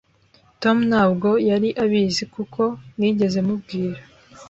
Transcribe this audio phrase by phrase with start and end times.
[0.61, 2.61] Tom ntabwo yari abizi kuko
[2.97, 3.99] ntigeze mubwira.